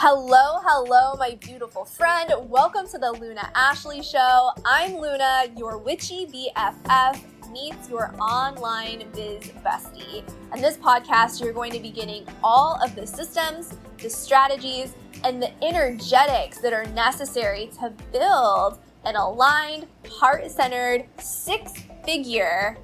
[0.00, 2.32] Hello, hello, my beautiful friend.
[2.48, 4.50] Welcome to the Luna Ashley Show.
[4.64, 7.20] I'm Luna, your witchy BFF
[7.50, 10.22] meets your online biz bestie.
[10.52, 15.42] And this podcast, you're going to be getting all of the systems, the strategies, and
[15.42, 21.72] the energetics that are necessary to build an aligned, heart centered, six
[22.04, 22.78] figure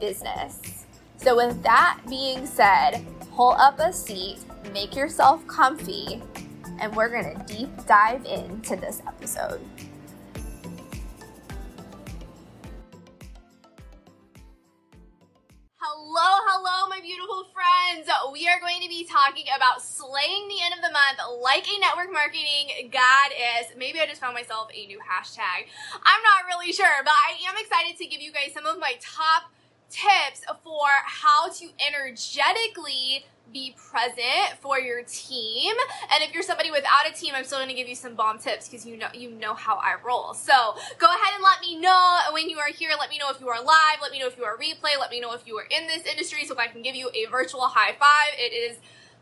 [0.00, 0.86] business.
[1.18, 3.06] So, with that being said,
[3.36, 4.38] pull up a seat,
[4.72, 6.20] make yourself comfy,
[6.80, 9.60] and we're going to deep dive into this episode.
[15.80, 18.08] Hello, hello, my beautiful friends.
[18.32, 21.78] We are going to be talking about slaying the end of the month like a
[21.80, 23.74] network marketing goddess.
[23.76, 25.66] Maybe I just found myself a new hashtag.
[25.94, 28.94] I'm not really sure, but I am excited to give you guys some of my
[29.00, 29.50] top
[29.90, 35.74] tips for how to energetically be present for your team.
[36.12, 38.38] And if you're somebody without a team, I'm still going to give you some bomb
[38.38, 40.34] tips because you know you know how I roll.
[40.34, 40.52] So
[40.98, 42.90] go ahead and let me know when you are here.
[42.98, 43.98] Let me know if you are live.
[44.02, 44.98] Let me know if you are replay.
[44.98, 47.10] Let me know if you are in this industry so if I can give you
[47.14, 48.34] a virtual high five.
[48.38, 48.78] It is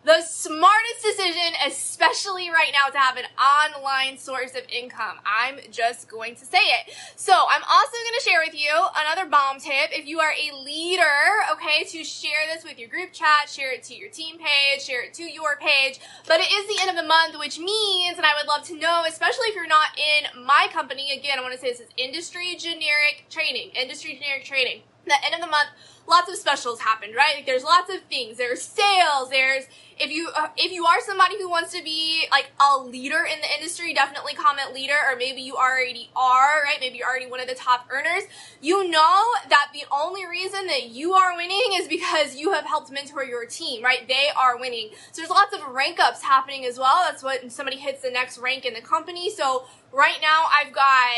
[0.07, 5.19] the smartest decision, especially right now, to have an online source of income.
[5.27, 6.95] I'm just going to say it.
[7.17, 9.91] So I'm also going to share with you another bomb tip.
[9.91, 11.03] If you are a leader,
[11.51, 15.03] okay, to share this with your group chat, share it to your team page, share
[15.03, 15.99] it to your page.
[16.29, 18.79] But it is the end of the month, which means, and I would love to
[18.79, 21.89] know, especially if you're not in my company, again, I want to say this is
[21.97, 24.83] industry generic training, industry generic training.
[25.07, 25.71] The end of the month,
[26.09, 27.37] lots of specials happened, right?
[27.37, 28.39] Like there's lots of things.
[28.39, 29.31] There's sales.
[29.31, 29.65] There's
[29.99, 33.41] if you uh, if you are somebody who wants to be like a leader in
[33.41, 34.97] the industry, definitely comment leader.
[35.09, 36.79] Or maybe you already are, right?
[36.81, 38.25] Maybe you're already one of the top earners.
[38.61, 42.91] You know that the only reason that you are winning is because you have helped
[42.91, 44.07] mentor your team, right?
[44.09, 44.91] They are winning.
[45.13, 47.05] So there's lots of rank ups happening as well.
[47.09, 49.31] That's what somebody hits the next rank in the company.
[49.31, 51.11] So right now I've got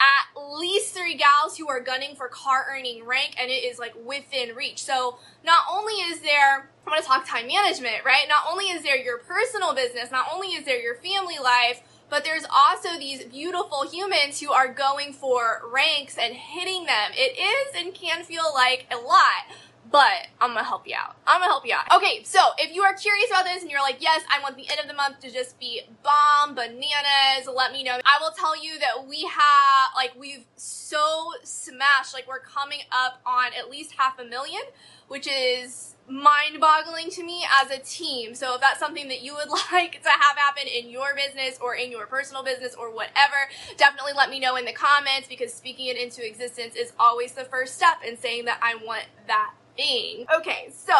[0.00, 3.94] at least three gals who are gunning for car earning rank and it is like
[4.04, 4.82] within reach.
[4.82, 8.26] So not only is there I want to talk time management, right?
[8.28, 12.22] Not only is there your personal business, not only is there your family life, but
[12.22, 17.10] there's also these beautiful humans who are going for ranks and hitting them.
[17.14, 19.50] It is and can feel like a lot
[19.96, 21.16] but I'm gonna help you out.
[21.26, 21.90] I'm gonna help you out.
[21.96, 24.68] Okay, so if you are curious about this and you're like, yes, I want the
[24.68, 27.98] end of the month to just be bomb bananas, let me know.
[28.04, 33.22] I will tell you that we have, like, we've so smashed, like, we're coming up
[33.24, 34.60] on at least half a million,
[35.08, 38.34] which is mind boggling to me as a team.
[38.34, 41.74] So if that's something that you would like to have happen in your business or
[41.74, 43.48] in your personal business or whatever,
[43.78, 47.44] definitely let me know in the comments because speaking it into existence is always the
[47.44, 50.26] first step in saying that I want that thing.
[50.34, 50.94] Okay, so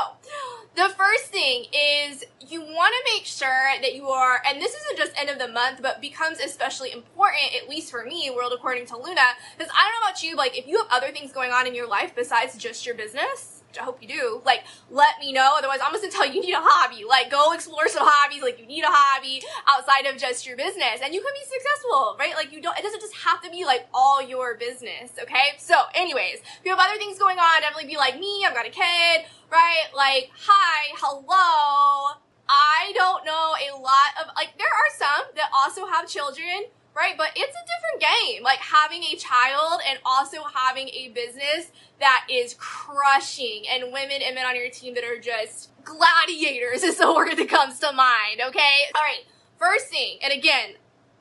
[0.75, 4.99] the first thing is you want to make sure that you are, and this isn't
[4.99, 8.87] just end of the month, but becomes especially important, at least for me, World According
[8.87, 9.23] to Luna,
[9.57, 11.75] because I don't know about you, like if you have other things going on in
[11.75, 15.55] your life besides just your business, I hope you do, like, let me know.
[15.59, 17.05] Otherwise, I'm just gonna tell you, you need a hobby.
[17.05, 18.43] Like, go explore some hobbies.
[18.43, 21.01] Like, you need a hobby outside of just your business.
[21.03, 22.35] And you can be successful, right?
[22.35, 25.57] Like, you don't, it doesn't just have to be like all your business, okay?
[25.59, 28.45] So, anyways, if you have other things going on, definitely be like me.
[28.47, 29.87] I've got a kid, right?
[29.95, 32.21] Like, hi, hello.
[32.49, 37.15] I don't know a lot of, like, there are some that also have children right?
[37.17, 38.43] But it's a different game.
[38.43, 41.71] Like having a child and also having a business
[42.01, 46.97] that is crushing and women and men on your team that are just gladiators is
[46.97, 48.79] the word that comes to mind, okay?
[48.95, 49.25] All right,
[49.59, 50.75] first thing, and again,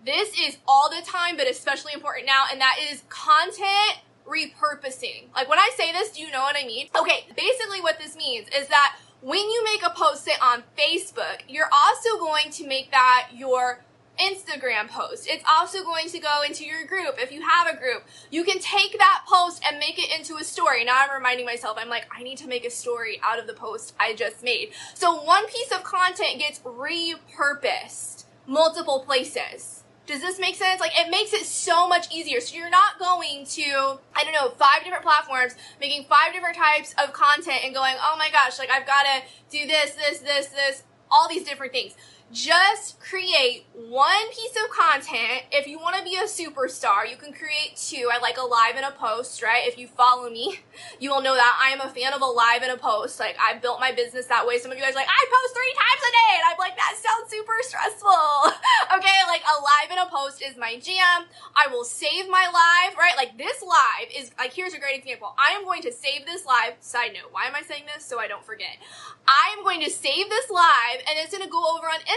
[0.06, 5.34] this is all the time, but especially important now, and that is content repurposing.
[5.34, 6.88] Like when I say this, do you know what I mean?
[6.98, 11.42] Okay, basically what this means is that when you make a post say on Facebook,
[11.48, 13.84] you're also going to make that your
[14.18, 15.28] Instagram post.
[15.30, 18.04] It's also going to go into your group if you have a group.
[18.32, 20.84] You can take that post and make it into a story.
[20.84, 23.54] Now I'm reminding myself, I'm like, I need to make a story out of the
[23.54, 24.72] post I just made.
[24.94, 29.84] So one piece of content gets repurposed multiple places.
[30.06, 30.80] Does this make sense?
[30.80, 32.40] Like, it makes it so much easier.
[32.40, 36.94] So you're not going to, I don't know, five different platforms, making five different types
[37.04, 40.48] of content and going, oh my gosh, like I've got to do this, this, this,
[40.48, 41.96] this, all these different things
[42.32, 45.46] just create one piece of content.
[45.52, 48.10] If you want to be a superstar, you can create two.
[48.12, 49.62] I like a live and a post, right?
[49.68, 50.60] If you follow me,
[51.00, 53.20] you will know that I am a fan of a live and a post.
[53.20, 54.58] Like I built my business that way.
[54.58, 56.34] Some of you guys are like, I post three times a day.
[56.36, 58.10] And I'm like, that sounds super stressful.
[58.98, 61.30] okay, like a live and a post is my jam.
[61.56, 63.16] I will save my live, right?
[63.16, 65.36] Like this live is like here's a great example.
[65.38, 66.74] I am going to save this live.
[66.82, 68.04] Side note, why am I saying this?
[68.04, 68.82] So I don't forget.
[69.28, 72.15] I am going to save this live and it's gonna go over on Instagram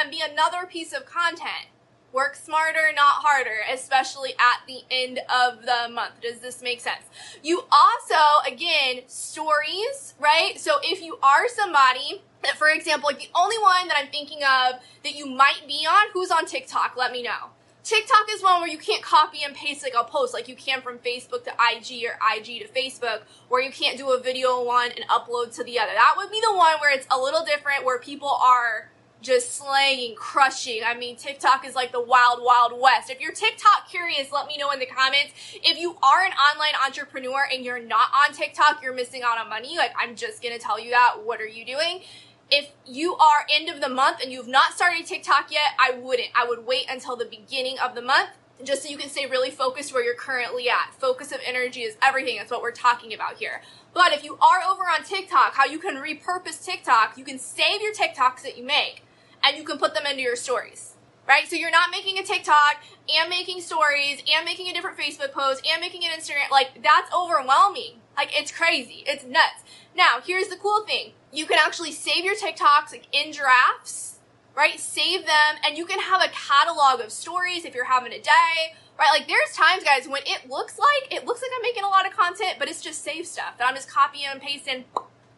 [0.00, 1.68] and be another piece of content.
[2.12, 6.20] Work smarter, not harder, especially at the end of the month.
[6.22, 7.02] Does this make sense?
[7.42, 10.58] You also, again, stories, right?
[10.58, 14.38] So if you are somebody that, for example, like the only one that I'm thinking
[14.38, 16.94] of that you might be on, who's on TikTok?
[16.96, 17.50] Let me know.
[17.84, 20.82] TikTok is one where you can't copy and paste like a post like you can
[20.82, 24.90] from Facebook to IG or IG to Facebook, where you can't do a video one
[24.90, 25.92] and upload to the other.
[25.94, 30.14] That would be the one where it's a little different, where people are just slaying,
[30.14, 30.82] crushing.
[30.86, 33.10] I mean, TikTok is like the wild, wild west.
[33.10, 35.32] If you're TikTok curious, let me know in the comments.
[35.54, 39.48] If you are an online entrepreneur and you're not on TikTok, you're missing out on
[39.48, 39.76] money.
[39.76, 41.16] Like, I'm just gonna tell you that.
[41.24, 42.02] What are you doing?
[42.50, 46.28] If you are end of the month and you've not started TikTok yet, I wouldn't.
[46.34, 48.30] I would wait until the beginning of the month
[48.64, 50.92] just so you can stay really focused where you're currently at.
[50.98, 52.36] Focus of energy is everything.
[52.38, 53.62] That's what we're talking about here.
[53.94, 57.80] But if you are over on TikTok, how you can repurpose TikTok, you can save
[57.80, 59.02] your TikToks that you make
[59.48, 60.94] and you can put them into your stories.
[61.26, 61.46] Right?
[61.46, 62.82] So you're not making a TikTok
[63.14, 66.50] and making stories and making a different Facebook post and making an Instagram.
[66.50, 68.00] Like, that's overwhelming.
[68.16, 69.04] Like, it's crazy.
[69.06, 69.62] It's nuts.
[69.94, 71.12] Now, here's the cool thing.
[71.30, 74.20] You can actually save your TikToks like, in drafts,
[74.56, 74.80] right?
[74.80, 78.74] Save them, and you can have a catalog of stories if you're having a day,
[78.98, 79.10] right?
[79.12, 82.06] Like, there's times, guys, when it looks like, it looks like I'm making a lot
[82.06, 84.84] of content, but it's just save stuff that I'm just copying and pasting,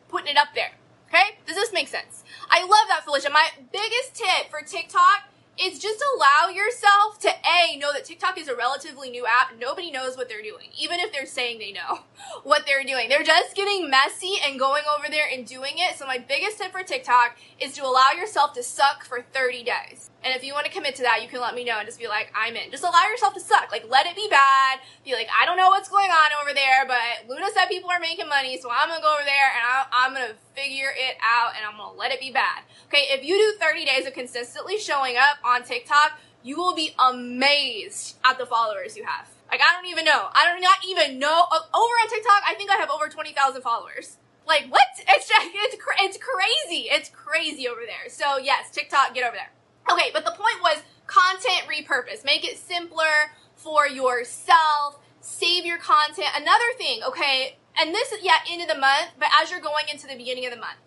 [0.09, 0.71] putting it up there.
[1.13, 1.39] Okay?
[1.47, 2.25] Does this make sense?
[2.51, 3.31] I love that, Felicia.
[3.31, 5.31] My biggest tip for TikTok
[5.61, 9.59] is just allow yourself to A, know that TikTok is a relatively new app.
[9.59, 12.01] Nobody knows what they're doing, even if they're saying they know
[12.45, 13.09] what they're doing.
[13.09, 15.97] They're just getting messy and going over there and doing it.
[15.97, 20.11] So, my biggest tip for TikTok is to allow yourself to suck for 30 days.
[20.23, 21.99] And if you want to commit to that, you can let me know and just
[21.99, 22.71] be like, I'm in.
[22.71, 23.71] Just allow yourself to suck.
[23.71, 24.79] Like, let it be bad.
[25.05, 28.01] Be like, I don't know what's going on over there, but Luna said people are
[28.01, 31.53] making money, so I'm to go over there and I, going to figure it out
[31.57, 32.63] and I'm to let it be bad.
[32.87, 36.95] Okay, if you do 30 days of consistently showing up on TikTok, you will be
[36.99, 39.29] amazed at the followers you have.
[39.51, 40.29] Like, I don't even know.
[40.33, 41.45] I do not even know.
[41.51, 44.17] Over on TikTok, I think I have over 20,000 followers.
[44.47, 44.83] Like, what?
[45.09, 46.89] It's just, it's, it's crazy.
[46.89, 48.09] It's crazy over there.
[48.09, 49.51] So, yes, TikTok, get over there.
[49.91, 52.25] Okay, but the point was content repurpose.
[52.25, 54.99] Make it simpler for yourself.
[55.21, 56.29] Save your content.
[56.35, 59.87] Another thing, okay, and this is, yeah, end of the month, but as you're going
[59.93, 60.79] into the beginning of the month,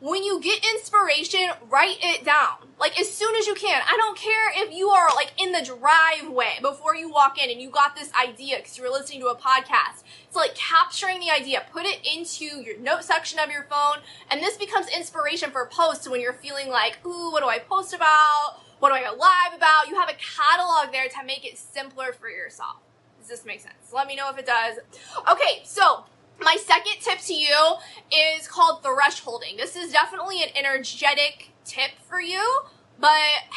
[0.00, 2.56] when you get inspiration, write it down.
[2.78, 3.82] Like as soon as you can.
[3.86, 7.60] I don't care if you are like in the driveway before you walk in and
[7.60, 10.02] you got this idea because you were listening to a podcast.
[10.26, 13.98] It's like capturing the idea, put it into your note section of your phone,
[14.30, 17.92] and this becomes inspiration for posts when you're feeling like, ooh, what do I post
[17.92, 18.60] about?
[18.80, 19.88] What do I go live about?
[19.88, 22.76] You have a catalog there to make it simpler for yourself.
[23.18, 23.92] Does this make sense?
[23.92, 24.78] Let me know if it does.
[25.30, 26.04] Okay, so
[26.40, 27.76] my second tip to you
[28.10, 29.58] is called thresholding.
[29.58, 32.62] This is definitely an energetic tip for you,
[32.98, 33.10] but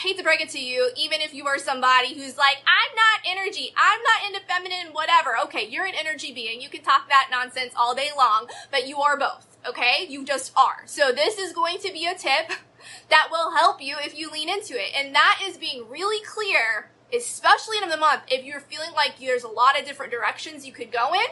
[0.03, 3.21] hate to break it to you, even if you are somebody who's like, I'm not
[3.25, 5.37] energy, I'm not into feminine, whatever.
[5.45, 6.59] Okay, you're an energy being.
[6.59, 9.47] You can talk that nonsense all day long, but you are both.
[9.65, 10.83] Okay, you just are.
[10.85, 12.51] So this is going to be a tip
[13.09, 16.91] that will help you if you lean into it, and that is being really clear,
[17.15, 18.23] especially in the month.
[18.27, 21.27] If you're feeling like there's a lot of different directions you could go in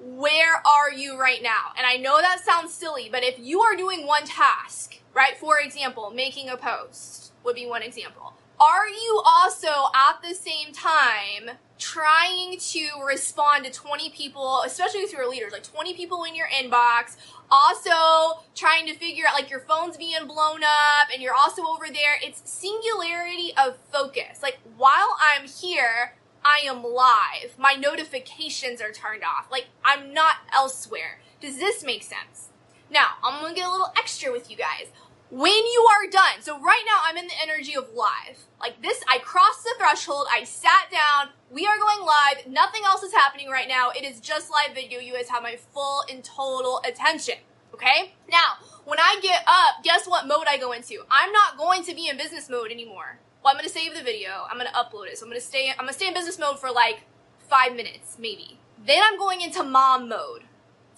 [0.00, 1.72] where are you right now?
[1.76, 5.36] And I know that sounds silly, but if you are doing one task, right?
[5.36, 8.34] For example, making a post would be one example.
[8.60, 15.12] Are you also at the same time trying to respond to 20 people, especially if
[15.12, 17.16] you're leaders, like 20 people in your inbox,
[17.50, 21.86] also trying to figure out like your phone's being blown up and you're also over
[21.86, 22.18] there.
[22.22, 24.42] It's singularity of focus.
[24.42, 26.14] Like while I'm here,
[26.44, 27.58] I am live.
[27.58, 29.48] My notifications are turned off.
[29.50, 31.20] Like, I'm not elsewhere.
[31.40, 32.48] Does this make sense?
[32.90, 34.86] Now, I'm gonna get a little extra with you guys.
[35.30, 38.38] When you are done, so right now I'm in the energy of live.
[38.60, 43.02] Like this, I crossed the threshold, I sat down, we are going live, nothing else
[43.02, 43.90] is happening right now.
[43.90, 45.00] It is just live video.
[45.00, 47.36] You guys have my full and total attention.
[47.74, 48.14] Okay?
[48.30, 51.04] Now, when I get up, guess what mode I go into?
[51.10, 54.46] I'm not going to be in business mode anymore well, I'm gonna save the video.
[54.50, 55.18] I'm gonna upload it.
[55.18, 55.70] So I'm gonna stay.
[55.70, 57.02] I'm gonna stay in business mode for like
[57.48, 58.58] five minutes, maybe.
[58.84, 60.42] Then I'm going into mom mode.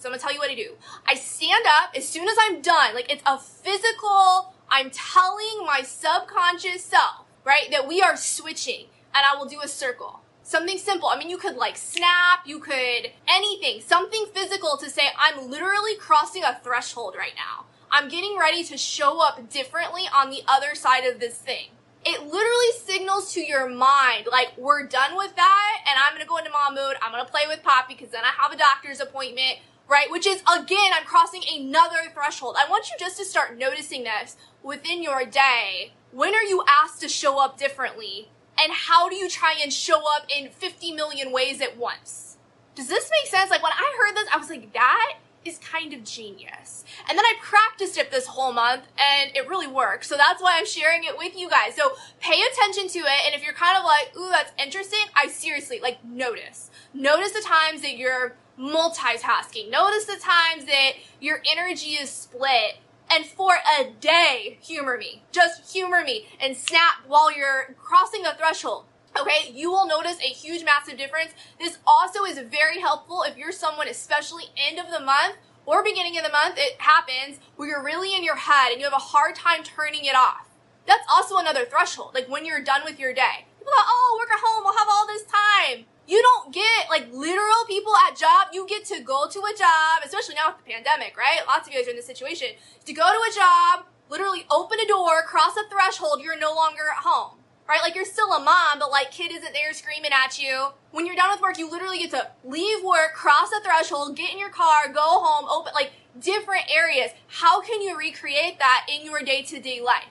[0.01, 0.71] So I'm gonna tell you what I do.
[1.05, 2.95] I stand up as soon as I'm done.
[2.95, 4.55] Like it's a physical.
[4.67, 9.67] I'm telling my subconscious self, right, that we are switching, and I will do a
[9.67, 10.21] circle.
[10.41, 11.07] Something simple.
[11.09, 15.95] I mean, you could like snap, you could anything, something physical to say, I'm literally
[15.97, 17.65] crossing a threshold right now.
[17.91, 21.67] I'm getting ready to show up differently on the other side of this thing
[22.03, 26.37] it literally signals to your mind like we're done with that and i'm gonna go
[26.37, 29.59] into mom mode i'm gonna play with poppy because then i have a doctor's appointment
[29.91, 30.09] right?
[30.09, 32.55] Which is, again, I'm crossing another threshold.
[32.57, 35.91] I want you just to start noticing this within your day.
[36.13, 38.29] When are you asked to show up differently?
[38.57, 42.37] And how do you try and show up in 50 million ways at once?
[42.73, 43.51] Does this make sense?
[43.51, 46.85] Like when I heard this, I was like, that is kind of genius.
[47.09, 50.05] And then I practiced it this whole month and it really worked.
[50.05, 51.75] So that's why I'm sharing it with you guys.
[51.75, 53.25] So pay attention to it.
[53.25, 56.69] And if you're kind of like, ooh, that's interesting, I seriously like notice.
[56.93, 59.71] Notice the times that you're multitasking.
[59.71, 62.77] Notice the times that your energy is split.
[63.09, 65.23] And for a day, humor me.
[65.31, 68.85] Just humor me and snap while you're crossing a threshold.
[69.19, 71.31] Okay, you will notice a huge, massive difference.
[71.59, 76.17] This also is very helpful if you're someone, especially end of the month or beginning
[76.17, 79.11] of the month, it happens where you're really in your head and you have a
[79.13, 80.47] hard time turning it off.
[80.87, 82.13] That's also another threshold.
[82.13, 84.65] Like when you're done with your day, people go, "Oh, work at home.
[84.65, 88.47] I'll have all this time." You don't get like literal people at job.
[88.53, 91.39] You get to go to a job, especially now with the pandemic, right?
[91.47, 92.49] Lots of you guys are in this situation.
[92.85, 96.83] To go to a job, literally open a door, cross a threshold, you're no longer
[96.91, 97.41] at home
[97.71, 97.81] right?
[97.81, 100.67] Like you're still a mom, but like kid isn't there screaming at you.
[100.91, 104.33] When you're done with work, you literally get to leave work, cross a threshold, get
[104.33, 107.11] in your car, go home, open like different areas.
[107.27, 110.10] How can you recreate that in your day to day life?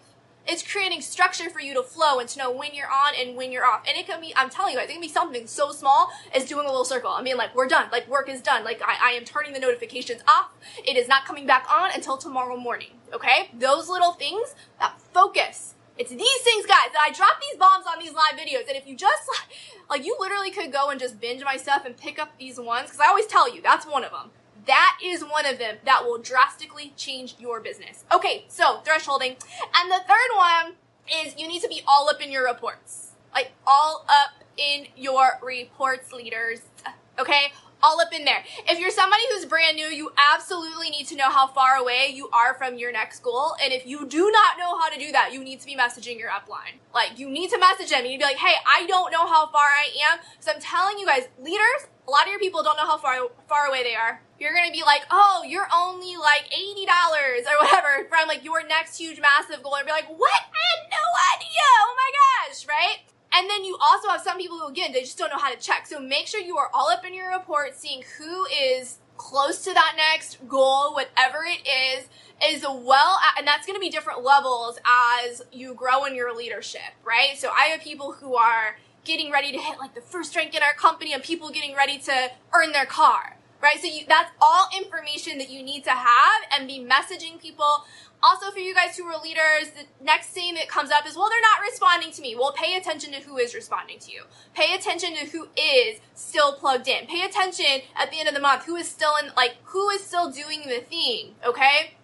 [0.51, 3.53] It's creating structure for you to flow and to know when you're on and when
[3.53, 3.85] you're off.
[3.87, 6.45] And it can be, I'm telling you guys, it can be something so small as
[6.45, 7.11] doing a little circle.
[7.11, 7.89] I mean, like, we're done.
[7.93, 8.65] Like, work is done.
[8.65, 10.51] Like, I, I am turning the notifications off.
[10.85, 12.91] It is not coming back on until tomorrow morning.
[13.13, 13.53] Okay?
[13.57, 17.99] Those little things, that focus it's these things, guys, that I drop these bombs on
[17.99, 18.67] these live videos.
[18.67, 19.23] And if you just,
[19.91, 22.87] like, you literally could go and just binge my stuff and pick up these ones,
[22.87, 24.31] because I always tell you, that's one of them.
[24.71, 28.05] That is one of them that will drastically change your business.
[28.15, 29.35] Okay, so thresholding.
[29.75, 30.75] And the third one
[31.13, 33.11] is you need to be all up in your reports.
[33.35, 36.61] Like, all up in your reports, leaders.
[37.19, 37.53] Okay?
[37.83, 38.45] all up in there.
[38.69, 42.29] If you're somebody who's brand new, you absolutely need to know how far away you
[42.31, 43.55] are from your next goal.
[43.65, 46.19] And if you do not know how to do that, you need to be messaging
[46.19, 46.77] your upline.
[46.93, 48.05] Like, you need to message them.
[48.05, 50.19] You need to be like, hey, I don't know how far I am.
[50.41, 53.17] So I'm telling you guys, leaders, a lot of your people don't know how far,
[53.49, 54.21] far away they are.
[54.41, 58.97] You're gonna be like, oh, you're only like $80 or whatever from like your next
[58.97, 60.33] huge massive goal and be like, what?
[60.33, 61.69] I had no idea.
[61.85, 62.97] Oh my gosh, right?
[63.33, 65.61] And then you also have some people who, again, they just don't know how to
[65.61, 65.87] check.
[65.87, 69.75] So make sure you are all up in your report, seeing who is close to
[69.75, 72.09] that next goal, whatever it is,
[72.43, 74.79] is well, and that's going to be different levels
[75.21, 77.37] as you grow in your leadership, right?
[77.37, 80.63] So I have people who are getting ready to hit like the first rank in
[80.63, 83.81] our company and people getting ready to earn their car right?
[83.81, 87.85] So you, that's all information that you need to have and be messaging people
[88.23, 91.31] also, for you guys who are leaders, the next thing that comes up is, well,
[91.31, 92.37] they're not responding to me.
[92.37, 94.25] Well, pay attention to who is responding to you.
[94.55, 97.07] Pay attention to who is still plugged in.
[97.07, 100.03] Pay attention at the end of the month, who is still in, like, who is
[100.03, 101.95] still doing the thing, okay?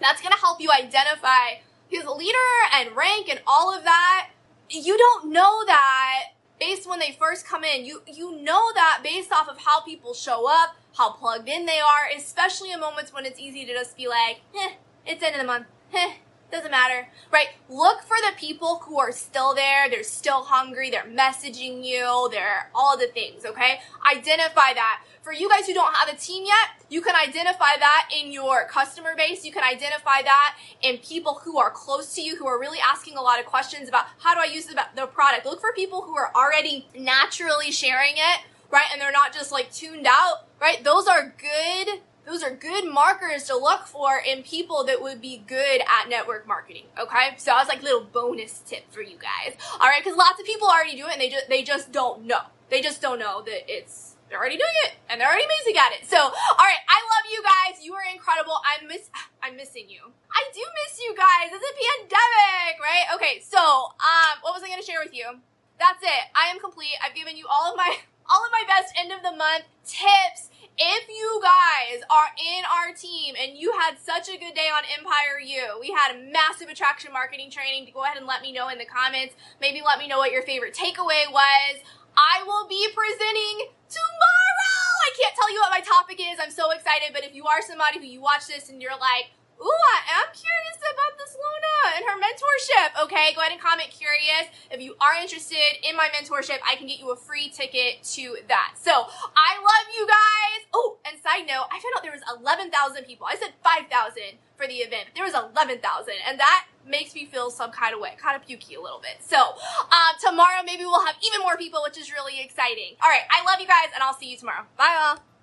[0.00, 1.58] That's gonna help you identify
[1.90, 2.36] because leader
[2.74, 4.30] and rank and all of that,
[4.70, 7.84] you don't know that based when they first come in.
[7.84, 11.78] You, you know that based off of how people show up, how plugged in they
[11.78, 14.74] are, especially in moments when it's easy to just be like, eh,
[15.06, 15.66] it's end of the month.
[15.90, 16.14] Heh,
[16.50, 17.48] doesn't matter, right?
[17.68, 19.88] Look for the people who are still there.
[19.88, 20.90] They're still hungry.
[20.90, 22.28] They're messaging you.
[22.30, 23.80] They're all the things, okay?
[24.10, 25.02] Identify that.
[25.22, 28.66] For you guys who don't have a team yet, you can identify that in your
[28.66, 29.44] customer base.
[29.44, 33.18] You can identify that in people who are close to you, who are really asking
[33.18, 35.44] a lot of questions about how do I use the, the product.
[35.44, 38.40] Look for people who are already naturally sharing it,
[38.70, 38.86] right?
[38.92, 40.82] And they're not just like tuned out, right?
[40.82, 45.42] Those are good those are good markers to look for in people that would be
[45.46, 46.84] good at network marketing.
[47.00, 49.56] Okay, so I was like little bonus tip for you guys.
[49.80, 52.26] All right, because lots of people already do it, and they just they just don't
[52.26, 52.40] know.
[52.68, 55.96] They just don't know that it's they're already doing it and they're already amazing at
[55.96, 56.04] it.
[56.04, 57.80] So, all right, I love you guys.
[57.80, 58.60] You are incredible.
[58.60, 59.08] I miss
[59.42, 60.12] I'm missing you.
[60.28, 61.48] I do miss you guys.
[61.48, 63.08] It's a pandemic, right?
[63.16, 65.40] Okay, so um, what was I going to share with you?
[65.80, 66.24] That's it.
[66.36, 66.92] I am complete.
[67.00, 67.96] I've given you all of my
[68.28, 72.94] all of my best end of the month tips if you guys are in our
[72.94, 76.68] team and you had such a good day on Empire U, we had a massive
[76.68, 77.90] attraction marketing training.
[77.92, 79.34] Go ahead and let me know in the comments.
[79.60, 81.82] Maybe let me know what your favorite takeaway was.
[82.14, 84.86] I will be presenting tomorrow.
[85.02, 86.38] I can't tell you what my topic is.
[86.40, 87.10] I'm so excited.
[87.12, 90.28] But if you are somebody who you watch this and you're like, ooh, I am
[90.32, 93.04] curious about this Luna and her mentorship.
[93.04, 94.50] Okay, go ahead and comment curious.
[94.70, 98.38] If you are interested in my mentorship, I can get you a free ticket to
[98.48, 98.74] that.
[98.80, 100.66] So I love you guys.
[100.74, 103.26] Oh, and side note, I found out there was 11,000 people.
[103.26, 105.10] I said 5,000 for the event.
[105.14, 105.80] There was 11,000
[106.26, 109.20] and that makes me feel some kind of way, kind of pukey a little bit.
[109.20, 112.96] So, uh, tomorrow maybe we'll have even more people, which is really exciting.
[113.02, 114.64] All right, I love you guys and I'll see you tomorrow.
[114.76, 115.37] Bye all.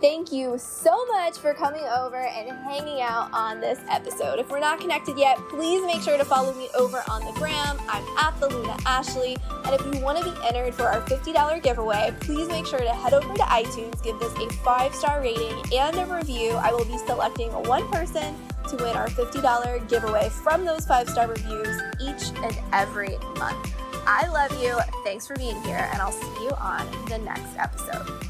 [0.00, 4.38] Thank you so much for coming over and hanging out on this episode.
[4.38, 7.76] If we're not connected yet, please make sure to follow me over on the gram.
[7.88, 9.36] I'm at the Luna Ashley.
[9.64, 12.90] And if you want to be entered for our $50 giveaway, please make sure to
[12.90, 16.52] head over to iTunes, give this a five star rating and a review.
[16.52, 18.34] I will be selecting one person
[18.68, 23.74] to win our $50 giveaway from those five star reviews each and every month.
[24.06, 24.78] I love you.
[25.04, 28.28] Thanks for being here, and I'll see you on the next episode.